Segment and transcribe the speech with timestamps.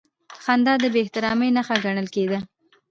[0.43, 2.39] خندا د بېاحترامۍ نښه ګڼل کېده.